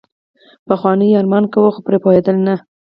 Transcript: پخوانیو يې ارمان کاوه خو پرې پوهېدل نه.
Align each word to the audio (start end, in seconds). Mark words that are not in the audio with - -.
پخوانیو 0.67 1.11
يې 1.13 1.19
ارمان 1.21 1.43
کاوه 1.51 1.69
خو 1.73 1.79
پرې 1.85 1.97
پوهېدل 2.03 2.37
نه. 2.47 2.55